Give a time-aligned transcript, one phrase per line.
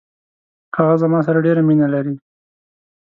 [0.77, 2.13] هغه زما سره ډیره مینه لري.